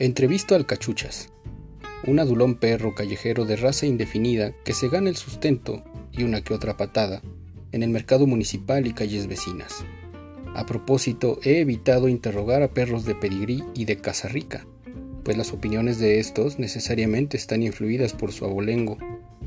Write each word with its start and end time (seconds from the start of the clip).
Entrevisto 0.00 0.54
al 0.54 0.64
Cachuchas, 0.64 1.32
un 2.06 2.20
adulón 2.20 2.54
perro 2.54 2.94
callejero 2.94 3.46
de 3.46 3.56
raza 3.56 3.84
indefinida 3.84 4.54
que 4.64 4.72
se 4.72 4.88
gana 4.88 5.10
el 5.10 5.16
sustento 5.16 5.82
y 6.12 6.22
una 6.22 6.40
que 6.40 6.54
otra 6.54 6.76
patada 6.76 7.20
en 7.72 7.82
el 7.82 7.90
mercado 7.90 8.24
municipal 8.28 8.86
y 8.86 8.92
calles 8.92 9.26
vecinas. 9.26 9.84
A 10.54 10.66
propósito, 10.66 11.40
he 11.42 11.58
evitado 11.58 12.06
interrogar 12.06 12.62
a 12.62 12.72
perros 12.72 13.06
de 13.06 13.16
pedigrí 13.16 13.64
y 13.74 13.86
de 13.86 13.96
casa 13.96 14.28
rica, 14.28 14.64
pues 15.24 15.36
las 15.36 15.52
opiniones 15.52 15.98
de 15.98 16.20
estos 16.20 16.60
necesariamente 16.60 17.36
están 17.36 17.64
influidas 17.64 18.12
por 18.12 18.30
su 18.30 18.44
abolengo, 18.44 18.98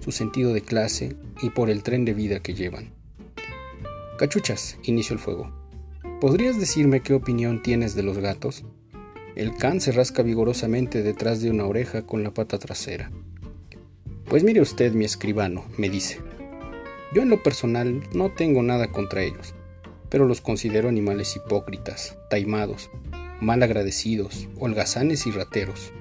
su 0.02 0.12
sentido 0.12 0.52
de 0.52 0.64
clase 0.64 1.16
y 1.42 1.52
por 1.52 1.70
el 1.70 1.82
tren 1.82 2.04
de 2.04 2.14
vida 2.14 2.42
que 2.42 2.56
llevan. 2.56 2.92
Cachuchas, 4.18 4.78
inicio 4.84 5.14
el 5.14 5.20
fuego. 5.22 5.50
¿Podrías 6.20 6.60
decirme 6.60 7.00
qué 7.00 7.14
opinión 7.14 7.64
tienes 7.64 7.96
de 7.96 8.04
los 8.04 8.18
gatos? 8.18 8.66
El 9.36 9.56
can 9.56 9.82
se 9.82 9.92
rasca 9.92 10.24
vigorosamente 10.24 11.04
detrás 11.04 11.42
de 11.42 11.50
una 11.50 11.66
oreja 11.66 12.04
con 12.04 12.24
la 12.24 12.34
pata 12.34 12.58
trasera. 12.58 13.12
Pues 14.26 14.44
mire 14.44 14.62
usted, 14.62 14.94
mi 14.94 15.06
escribano, 15.06 15.66
me 15.78 15.90
dice. 15.90 16.20
Yo 17.14 17.22
en 17.22 17.30
lo 17.30 17.44
personal 17.44 18.02
no 18.14 18.32
tengo 18.32 18.64
nada 18.64 18.92
contra 18.92 19.24
ellos 19.24 19.54
pero 20.12 20.26
los 20.26 20.42
considero 20.42 20.90
animales 20.90 21.38
hipócritas, 21.38 22.18
taimados, 22.30 22.92
mal 23.40 23.64
agradecidos, 23.64 24.50
holgazanes 24.60 25.26
y 25.26 25.32
rateros. 25.32 25.94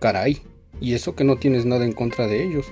Caray, 0.00 0.42
y 0.80 0.94
eso 0.94 1.14
que 1.14 1.22
no 1.22 1.36
tienes 1.36 1.64
nada 1.64 1.84
en 1.84 1.92
contra 1.92 2.26
de 2.26 2.42
ellos. 2.42 2.66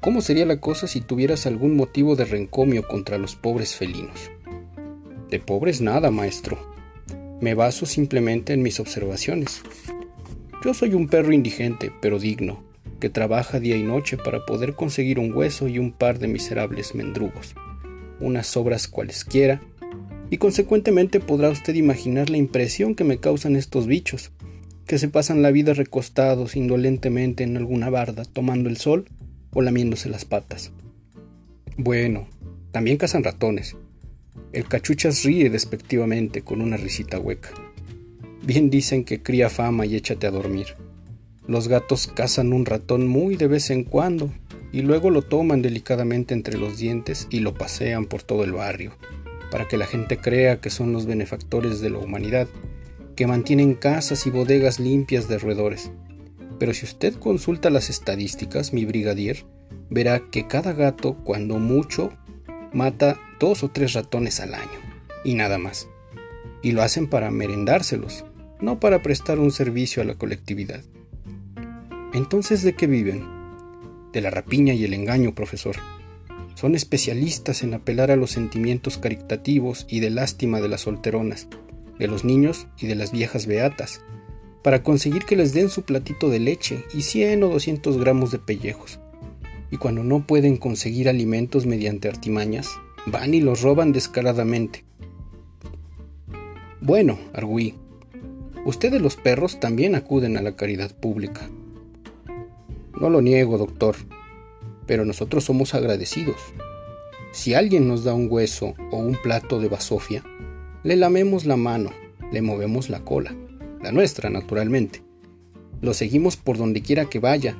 ¿Cómo 0.00 0.22
sería 0.22 0.44
la 0.44 0.60
cosa 0.60 0.88
si 0.88 1.00
tuvieras 1.00 1.46
algún 1.46 1.76
motivo 1.76 2.16
de 2.16 2.24
rencomio 2.24 2.86
contra 2.86 3.16
los 3.16 3.36
pobres 3.36 3.76
felinos? 3.76 4.32
De 5.30 5.38
pobres 5.38 5.80
nada, 5.80 6.10
maestro. 6.10 6.58
Me 7.40 7.54
baso 7.54 7.86
simplemente 7.86 8.52
en 8.52 8.62
mis 8.62 8.80
observaciones. 8.80 9.62
Yo 10.64 10.74
soy 10.74 10.94
un 10.94 11.08
perro 11.08 11.32
indigente, 11.32 11.92
pero 12.00 12.18
digno, 12.18 12.64
que 13.00 13.10
trabaja 13.10 13.60
día 13.60 13.76
y 13.76 13.82
noche 13.82 14.16
para 14.16 14.44
poder 14.44 14.74
conseguir 14.74 15.18
un 15.18 15.32
hueso 15.32 15.68
y 15.68 15.78
un 15.78 15.92
par 15.92 16.18
de 16.18 16.28
miserables 16.28 16.94
mendrugos 16.94 17.54
unas 18.20 18.56
obras 18.56 18.88
cualesquiera, 18.88 19.60
y 20.30 20.38
consecuentemente 20.38 21.20
podrá 21.20 21.50
usted 21.50 21.74
imaginar 21.74 22.28
la 22.30 22.36
impresión 22.36 22.94
que 22.94 23.04
me 23.04 23.18
causan 23.18 23.56
estos 23.56 23.86
bichos, 23.86 24.30
que 24.86 24.98
se 24.98 25.08
pasan 25.08 25.42
la 25.42 25.50
vida 25.50 25.74
recostados 25.74 26.56
indolentemente 26.56 27.44
en 27.44 27.56
alguna 27.56 27.90
barda, 27.90 28.24
tomando 28.24 28.68
el 28.68 28.76
sol 28.76 29.06
o 29.52 29.62
lamiéndose 29.62 30.08
las 30.08 30.24
patas. 30.24 30.72
Bueno, 31.76 32.28
también 32.72 32.96
cazan 32.96 33.24
ratones. 33.24 33.76
El 34.52 34.64
cachuchas 34.66 35.24
ríe 35.24 35.50
despectivamente 35.50 36.42
con 36.42 36.62
una 36.62 36.76
risita 36.76 37.18
hueca. 37.18 37.50
Bien 38.42 38.70
dicen 38.70 39.04
que 39.04 39.22
cría 39.22 39.50
fama 39.50 39.84
y 39.84 39.94
échate 39.94 40.26
a 40.26 40.30
dormir. 40.30 40.68
Los 41.46 41.68
gatos 41.68 42.06
cazan 42.06 42.52
un 42.52 42.64
ratón 42.64 43.06
muy 43.06 43.36
de 43.36 43.46
vez 43.46 43.70
en 43.70 43.84
cuando, 43.84 44.32
y 44.72 44.82
luego 44.82 45.10
lo 45.10 45.22
toman 45.22 45.60
delicadamente 45.60 46.34
entre 46.34 46.58
los 46.58 46.78
dientes 46.78 47.26
y 47.30 47.40
lo 47.40 47.54
pasean 47.54 48.06
por 48.06 48.22
todo 48.22 48.44
el 48.44 48.52
barrio, 48.52 48.92
para 49.50 49.68
que 49.68 49.76
la 49.76 49.86
gente 49.86 50.18
crea 50.18 50.60
que 50.60 50.70
son 50.70 50.92
los 50.92 51.06
benefactores 51.06 51.80
de 51.80 51.90
la 51.90 51.98
humanidad, 51.98 52.48
que 53.16 53.26
mantienen 53.26 53.74
casas 53.74 54.26
y 54.26 54.30
bodegas 54.30 54.78
limpias 54.80 55.28
de 55.28 55.38
roedores. 55.38 55.90
Pero 56.58 56.72
si 56.72 56.86
usted 56.86 57.14
consulta 57.14 57.68
las 57.68 57.90
estadísticas, 57.90 58.72
mi 58.72 58.84
brigadier, 58.84 59.44
verá 59.90 60.22
que 60.30 60.46
cada 60.46 60.72
gato, 60.72 61.16
cuando 61.24 61.58
mucho, 61.58 62.12
mata 62.72 63.18
dos 63.38 63.62
o 63.62 63.68
tres 63.70 63.92
ratones 63.92 64.40
al 64.40 64.54
año, 64.54 64.78
y 65.24 65.34
nada 65.34 65.58
más. 65.58 65.88
Y 66.62 66.72
lo 66.72 66.82
hacen 66.82 67.08
para 67.08 67.30
merendárselos, 67.30 68.24
no 68.60 68.80
para 68.80 69.02
prestar 69.02 69.38
un 69.38 69.50
servicio 69.50 70.02
a 70.02 70.04
la 70.04 70.14
colectividad. 70.14 70.82
Entonces, 72.12 72.62
¿de 72.62 72.74
qué 72.74 72.86
viven? 72.86 73.38
de 74.12 74.20
la 74.20 74.30
rapiña 74.30 74.74
y 74.74 74.84
el 74.84 74.94
engaño, 74.94 75.34
profesor. 75.34 75.76
Son 76.54 76.74
especialistas 76.74 77.62
en 77.62 77.74
apelar 77.74 78.10
a 78.10 78.16
los 78.16 78.30
sentimientos 78.30 78.98
caritativos 78.98 79.86
y 79.88 80.00
de 80.00 80.10
lástima 80.10 80.60
de 80.60 80.68
las 80.68 80.82
solteronas, 80.82 81.48
de 81.98 82.08
los 82.08 82.24
niños 82.24 82.66
y 82.78 82.86
de 82.86 82.94
las 82.94 83.12
viejas 83.12 83.46
beatas, 83.46 84.02
para 84.62 84.82
conseguir 84.82 85.24
que 85.24 85.36
les 85.36 85.54
den 85.54 85.68
su 85.68 85.82
platito 85.82 86.30
de 86.30 86.40
leche 86.40 86.84
y 86.92 87.02
100 87.02 87.44
o 87.44 87.48
200 87.48 87.98
gramos 87.98 88.30
de 88.30 88.38
pellejos. 88.38 88.98
Y 89.70 89.76
cuando 89.76 90.02
no 90.02 90.26
pueden 90.26 90.56
conseguir 90.56 91.08
alimentos 91.08 91.66
mediante 91.66 92.08
artimañas, 92.08 92.68
van 93.10 93.34
y 93.34 93.40
los 93.40 93.62
roban 93.62 93.92
descaradamente. 93.92 94.84
Bueno, 96.80 97.18
arguí, 97.32 97.74
ustedes 98.64 99.02
los 99.02 99.16
perros 99.16 99.60
también 99.60 99.94
acuden 99.94 100.36
a 100.36 100.42
la 100.42 100.56
caridad 100.56 100.94
pública. 100.94 101.48
No 103.00 103.10
lo 103.10 103.20
niego, 103.20 103.58
doctor, 103.58 103.96
pero 104.86 105.04
nosotros 105.04 105.44
somos 105.44 105.74
agradecidos. 105.74 106.36
Si 107.32 107.54
alguien 107.54 107.86
nos 107.88 108.04
da 108.04 108.14
un 108.14 108.28
hueso 108.30 108.74
o 108.90 108.96
un 108.96 109.16
plato 109.22 109.60
de 109.60 109.68
basofia, 109.68 110.24
le 110.82 110.96
lamemos 110.96 111.44
la 111.44 111.56
mano, 111.56 111.90
le 112.32 112.42
movemos 112.42 112.88
la 112.88 113.00
cola, 113.00 113.34
la 113.82 113.92
nuestra 113.92 114.30
naturalmente. 114.30 115.02
Lo 115.80 115.94
seguimos 115.94 116.36
por 116.36 116.56
donde 116.56 116.82
quiera 116.82 117.04
que 117.04 117.18
vaya 117.18 117.56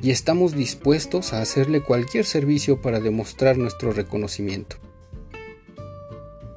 y 0.00 0.10
estamos 0.10 0.54
dispuestos 0.54 1.32
a 1.32 1.42
hacerle 1.42 1.82
cualquier 1.82 2.24
servicio 2.24 2.80
para 2.80 3.00
demostrar 3.00 3.58
nuestro 3.58 3.92
reconocimiento. 3.92 4.76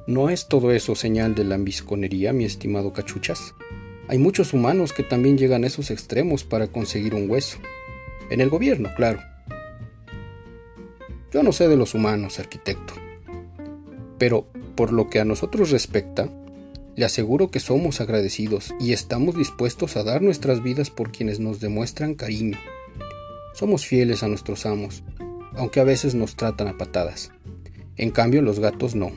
¿No 0.06 0.30
es 0.30 0.48
todo 0.48 0.72
eso 0.72 0.96
señal 0.96 1.36
de 1.36 1.44
lambisconería, 1.44 2.32
mi 2.32 2.44
estimado 2.44 2.92
cachuchas? 2.92 3.54
Hay 4.08 4.18
muchos 4.18 4.52
humanos 4.52 4.92
que 4.92 5.04
también 5.04 5.38
llegan 5.38 5.62
a 5.62 5.68
esos 5.68 5.92
extremos 5.92 6.42
para 6.42 6.66
conseguir 6.66 7.14
un 7.14 7.30
hueso. 7.30 7.58
En 8.28 8.40
el 8.40 8.48
gobierno, 8.48 8.90
claro. 8.96 9.20
Yo 11.32 11.44
no 11.44 11.52
sé 11.52 11.68
de 11.68 11.76
los 11.76 11.94
humanos, 11.94 12.40
arquitecto. 12.40 12.94
Pero 14.18 14.48
por 14.74 14.92
lo 14.92 15.08
que 15.08 15.20
a 15.20 15.24
nosotros 15.24 15.70
respecta, 15.70 16.28
le 16.96 17.04
aseguro 17.04 17.52
que 17.52 17.60
somos 17.60 18.00
agradecidos 18.00 18.74
y 18.80 18.92
estamos 18.92 19.36
dispuestos 19.36 19.96
a 19.96 20.02
dar 20.02 20.20
nuestras 20.20 20.64
vidas 20.64 20.90
por 20.90 21.12
quienes 21.12 21.38
nos 21.38 21.60
demuestran 21.60 22.16
cariño. 22.16 22.58
Somos 23.54 23.86
fieles 23.86 24.24
a 24.24 24.28
nuestros 24.28 24.66
amos, 24.66 25.04
aunque 25.54 25.78
a 25.78 25.84
veces 25.84 26.16
nos 26.16 26.34
tratan 26.34 26.66
a 26.66 26.76
patadas. 26.76 27.30
En 27.96 28.10
cambio, 28.10 28.42
los 28.42 28.58
gatos 28.58 28.96
no. 28.96 29.12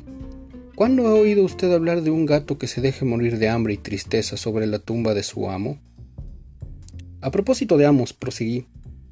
¿Cuándo 0.75 1.07
ha 1.07 1.13
oído 1.13 1.43
usted 1.43 1.71
hablar 1.73 2.01
de 2.01 2.11
un 2.11 2.25
gato 2.25 2.57
que 2.57 2.67
se 2.67 2.81
deje 2.81 3.05
morir 3.05 3.37
de 3.37 3.49
hambre 3.49 3.73
y 3.73 3.77
tristeza 3.77 4.35
sobre 4.35 4.67
la 4.67 4.79
tumba 4.79 5.13
de 5.13 5.23
su 5.23 5.49
amo? 5.49 5.79
A 7.21 7.31
propósito 7.31 7.77
de 7.77 7.85
amos, 7.85 8.13
proseguí, 8.13 8.67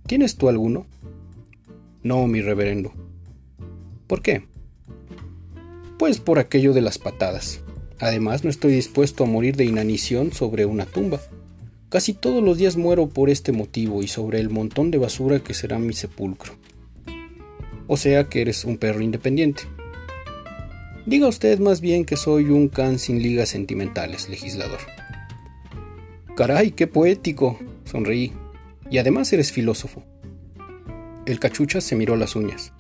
¿Tienes 0.06 0.36
tú 0.36 0.50
alguno? 0.50 0.86
No, 2.04 2.28
mi 2.28 2.42
reverendo. 2.42 2.92
¿Por 4.06 4.22
qué? 4.22 4.44
Pues 5.98 6.20
por 6.20 6.40
aquello 6.40 6.74
de 6.74 6.82
las 6.82 6.98
patadas. 6.98 7.62
Además, 8.00 8.44
no 8.44 8.50
estoy 8.50 8.74
dispuesto 8.74 9.24
a 9.24 9.28
morir 9.28 9.56
de 9.56 9.64
inanición 9.64 10.34
sobre 10.34 10.66
una 10.66 10.86
tumba. 10.86 11.22
Casi 11.88 12.14
todos 12.14 12.44
los 12.44 12.58
días 12.58 12.76
muero 12.76 13.08
por 13.08 13.30
este 13.30 13.54
motivo 13.54 14.04
y 14.04 14.10
sobre 14.10 14.42
el 14.42 14.50
montón 14.50 14.92
de 14.92 14.98
basura 14.98 15.40
que 15.40 15.54
será 15.54 15.80
mi 15.80 15.94
sepulcro. 15.94 16.54
O 17.88 17.96
sea 17.96 18.26
que 18.26 18.42
eres 18.42 18.66
un 18.66 18.78
perro 18.78 19.02
independiente. 19.02 19.64
Diga 21.06 21.28
usted 21.28 21.60
más 21.60 21.82
bien 21.82 22.06
que 22.06 22.16
soy 22.16 22.46
un 22.46 22.70
can 22.70 22.98
sin 22.98 23.22
ligas 23.22 23.50
sentimentales, 23.50 24.30
legislador. 24.30 24.80
Caray, 26.38 26.72
qué 26.72 26.88
poético, 26.88 27.60
sonreí. 27.84 28.32
Y 28.90 29.00
además 29.00 29.32
eres 29.34 29.52
filósofo. 29.52 30.04
El 31.26 31.40
cachucha 31.40 31.82
se 31.82 31.96
miró 31.96 32.16
las 32.16 32.38
uñas. 32.38 32.72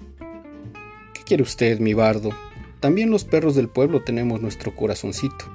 ¿Qué 1.13 1.21
quiere 1.25 1.43
usted, 1.43 1.79
mi 1.79 1.93
bardo? 1.93 2.31
También 2.79 3.09
los 3.09 3.25
perros 3.25 3.55
del 3.55 3.67
pueblo 3.67 4.03
tenemos 4.03 4.41
nuestro 4.41 4.75
corazoncito. 4.75 5.45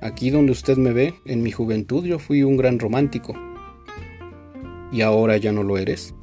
Aquí 0.00 0.30
donde 0.30 0.52
usted 0.52 0.76
me 0.76 0.92
ve, 0.92 1.14
en 1.24 1.42
mi 1.42 1.50
juventud 1.50 2.04
yo 2.04 2.18
fui 2.18 2.42
un 2.42 2.56
gran 2.56 2.78
romántico. 2.78 3.34
¿Y 4.92 5.00
ahora 5.00 5.36
ya 5.36 5.52
no 5.52 5.62
lo 5.62 5.78
eres? 5.78 6.13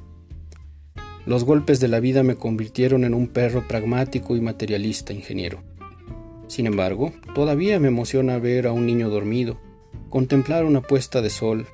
Los 1.25 1.43
golpes 1.43 1.79
de 1.79 1.87
la 1.87 1.99
vida 1.99 2.23
me 2.23 2.35
convirtieron 2.35 3.03
en 3.03 3.13
un 3.13 3.27
perro 3.27 3.67
pragmático 3.67 4.35
y 4.35 4.41
materialista, 4.41 5.13
ingeniero. 5.13 5.61
Sin 6.47 6.65
embargo, 6.65 7.13
todavía 7.35 7.79
me 7.79 7.89
emociona 7.89 8.39
ver 8.39 8.65
a 8.65 8.71
un 8.71 8.85
niño 8.85 9.09
dormido, 9.09 9.59
contemplar 10.09 10.65
una 10.65 10.81
puesta 10.81 11.21
de 11.21 11.29
sol, 11.29 11.67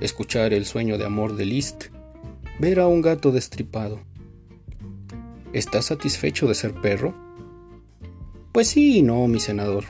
escuchar 0.00 0.54
el 0.54 0.64
sueño 0.64 0.98
de 0.98 1.04
amor 1.04 1.36
de 1.36 1.46
Liszt, 1.46 1.86
ver 2.58 2.78
a 2.78 2.86
un 2.86 3.02
gato 3.02 3.32
destripado. 3.32 4.00
¿Estás 5.52 5.86
satisfecho 5.86 6.46
de 6.46 6.54
ser 6.54 6.72
perro? 6.72 7.14
Pues 8.52 8.68
sí 8.68 8.98
y 8.98 9.02
no, 9.02 9.26
mi 9.26 9.40
senador. 9.40 9.84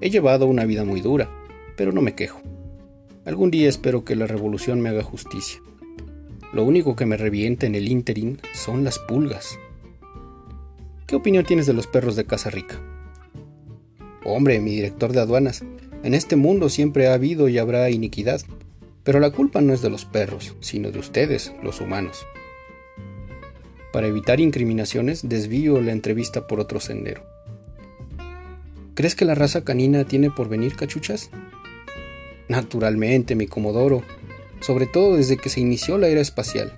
He 0.00 0.08
llevado 0.10 0.46
una 0.46 0.64
vida 0.64 0.84
muy 0.84 1.00
dura, 1.00 1.30
pero 1.76 1.92
no 1.92 2.00
me 2.00 2.14
quejo. 2.14 2.40
Algún 3.24 3.50
día 3.50 3.68
espero 3.68 4.04
que 4.04 4.16
la 4.16 4.26
revolución 4.26 4.80
me 4.80 4.88
haga 4.88 5.02
justicia. 5.02 5.60
Lo 6.52 6.64
único 6.64 6.96
que 6.96 7.06
me 7.06 7.16
revienta 7.16 7.66
en 7.66 7.74
el 7.74 7.88
ínterin 7.88 8.38
son 8.52 8.84
las 8.84 8.98
pulgas. 8.98 9.58
¿Qué 11.06 11.16
opinión 11.16 11.46
tienes 11.46 11.66
de 11.66 11.72
los 11.72 11.86
perros 11.86 12.14
de 12.14 12.26
Casa 12.26 12.50
Rica? 12.50 12.78
Hombre, 14.24 14.60
mi 14.60 14.72
director 14.72 15.12
de 15.12 15.20
aduanas, 15.20 15.64
En 16.04 16.14
este 16.14 16.34
mundo 16.34 16.68
siempre 16.68 17.06
ha 17.06 17.14
habido 17.14 17.48
y 17.48 17.58
habrá 17.58 17.88
iniquidad, 17.88 18.40
pero 19.04 19.20
la 19.20 19.30
culpa 19.30 19.60
no 19.60 19.72
es 19.72 19.82
de 19.82 19.90
los 19.90 20.04
perros, 20.04 20.56
sino 20.58 20.90
de 20.90 20.98
ustedes, 20.98 21.52
los 21.62 21.80
humanos. 21.80 22.26
Para 23.92 24.08
evitar 24.08 24.40
incriminaciones, 24.40 25.28
desvío 25.28 25.80
la 25.80 25.92
entrevista 25.92 26.48
por 26.48 26.58
otro 26.58 26.80
sendero. 26.80 27.24
¿Crees 28.94 29.14
que 29.14 29.24
la 29.24 29.34
raza 29.36 29.64
canina 29.64 30.04
tiene 30.04 30.30
por 30.30 30.48
venir 30.48 30.74
cachuchas? 30.74 31.30
Naturalmente, 32.48 33.36
mi 33.36 33.46
Comodoro, 33.46 34.02
sobre 34.62 34.86
todo 34.86 35.16
desde 35.16 35.36
que 35.36 35.48
se 35.48 35.60
inició 35.60 35.98
la 35.98 36.08
era 36.08 36.20
espacial. 36.20 36.72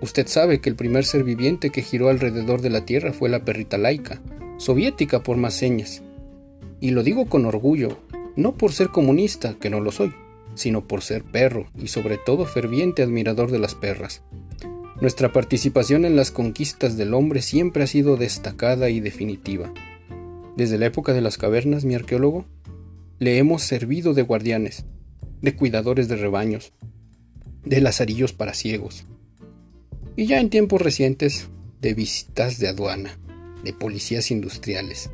Usted 0.00 0.28
sabe 0.28 0.60
que 0.60 0.70
el 0.70 0.76
primer 0.76 1.04
ser 1.04 1.24
viviente 1.24 1.70
que 1.70 1.82
giró 1.82 2.08
alrededor 2.08 2.60
de 2.60 2.70
la 2.70 2.84
Tierra 2.84 3.12
fue 3.12 3.28
la 3.28 3.44
perrita 3.44 3.78
laica, 3.78 4.20
soviética 4.58 5.22
por 5.22 5.36
más 5.36 5.54
señas. 5.54 6.02
Y 6.80 6.92
lo 6.92 7.02
digo 7.02 7.26
con 7.26 7.46
orgullo, 7.46 7.98
no 8.36 8.54
por 8.54 8.72
ser 8.72 8.90
comunista, 8.90 9.56
que 9.58 9.70
no 9.70 9.80
lo 9.80 9.90
soy, 9.90 10.14
sino 10.54 10.86
por 10.86 11.02
ser 11.02 11.24
perro 11.24 11.66
y 11.76 11.88
sobre 11.88 12.18
todo 12.18 12.44
ferviente 12.44 13.02
admirador 13.02 13.50
de 13.50 13.58
las 13.58 13.74
perras. 13.74 14.22
Nuestra 15.00 15.32
participación 15.32 16.04
en 16.04 16.16
las 16.16 16.30
conquistas 16.30 16.96
del 16.96 17.14
hombre 17.14 17.42
siempre 17.42 17.84
ha 17.84 17.86
sido 17.86 18.16
destacada 18.16 18.90
y 18.90 19.00
definitiva. 19.00 19.72
Desde 20.56 20.78
la 20.78 20.86
época 20.86 21.12
de 21.12 21.20
las 21.20 21.38
cavernas, 21.38 21.84
mi 21.84 21.94
arqueólogo, 21.94 22.44
le 23.20 23.38
hemos 23.38 23.62
servido 23.62 24.14
de 24.14 24.22
guardianes, 24.22 24.84
de 25.40 25.54
cuidadores 25.54 26.08
de 26.08 26.16
rebaños, 26.16 26.72
de 27.68 27.80
lazarillos 27.80 28.32
para 28.32 28.54
ciegos, 28.54 29.04
y 30.16 30.26
ya 30.26 30.40
en 30.40 30.50
tiempos 30.50 30.80
recientes 30.80 31.48
de 31.80 31.94
visitas 31.94 32.58
de 32.58 32.68
aduana, 32.68 33.18
de 33.62 33.72
policías 33.72 34.30
industriales 34.30 35.10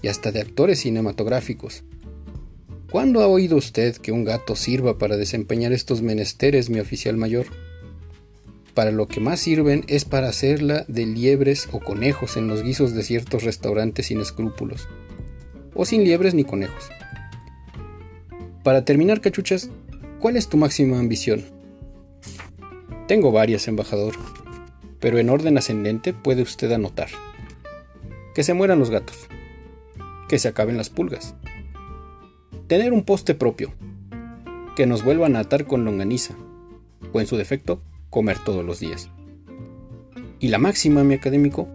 y 0.00 0.08
hasta 0.08 0.30
de 0.30 0.40
actores 0.40 0.80
cinematográficos. 0.80 1.82
¿Cuándo 2.90 3.20
ha 3.20 3.26
oído 3.26 3.56
usted 3.56 3.96
que 3.96 4.12
un 4.12 4.24
gato 4.24 4.56
sirva 4.56 4.96
para 4.96 5.16
desempeñar 5.16 5.72
estos 5.72 6.00
menesteres, 6.00 6.70
mi 6.70 6.78
oficial 6.78 7.16
mayor? 7.16 7.46
Para 8.74 8.92
lo 8.92 9.08
que 9.08 9.20
más 9.20 9.40
sirven 9.40 9.84
es 9.88 10.04
para 10.04 10.28
hacerla 10.28 10.84
de 10.86 11.04
liebres 11.04 11.68
o 11.72 11.80
conejos 11.80 12.36
en 12.36 12.46
los 12.46 12.62
guisos 12.62 12.94
de 12.94 13.02
ciertos 13.02 13.42
restaurantes 13.42 14.06
sin 14.06 14.20
escrúpulos, 14.20 14.88
o 15.74 15.84
sin 15.84 16.04
liebres 16.04 16.32
ni 16.32 16.44
conejos. 16.44 16.88
Para 18.62 18.84
terminar, 18.84 19.20
cachuchas, 19.20 19.68
¿cuál 20.20 20.36
es 20.36 20.48
tu 20.48 20.56
máxima 20.56 20.98
ambición? 20.98 21.57
Tengo 23.08 23.32
varias, 23.32 23.66
embajador, 23.68 24.16
pero 25.00 25.16
en 25.16 25.30
orden 25.30 25.56
ascendente 25.56 26.12
puede 26.12 26.42
usted 26.42 26.70
anotar. 26.72 27.08
Que 28.34 28.42
se 28.42 28.52
mueran 28.52 28.78
los 28.78 28.90
gatos. 28.90 29.28
Que 30.28 30.38
se 30.38 30.48
acaben 30.48 30.76
las 30.76 30.90
pulgas. 30.90 31.34
Tener 32.66 32.92
un 32.92 33.04
poste 33.04 33.34
propio. 33.34 33.72
Que 34.76 34.84
nos 34.84 35.04
vuelvan 35.04 35.36
a 35.36 35.40
atar 35.40 35.64
con 35.64 35.86
longaniza. 35.86 36.34
O 37.14 37.18
en 37.18 37.26
su 37.26 37.38
defecto, 37.38 37.80
comer 38.10 38.38
todos 38.44 38.62
los 38.62 38.78
días. 38.78 39.08
Y 40.38 40.48
la 40.48 40.58
máxima, 40.58 41.02
mi 41.02 41.14
académico, 41.14 41.66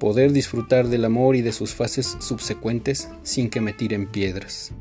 poder 0.00 0.32
disfrutar 0.32 0.88
del 0.88 1.04
amor 1.04 1.36
y 1.36 1.42
de 1.42 1.52
sus 1.52 1.76
fases 1.76 2.16
subsecuentes 2.18 3.08
sin 3.22 3.50
que 3.50 3.60
me 3.60 3.72
tiren 3.72 4.08
piedras. 4.08 4.72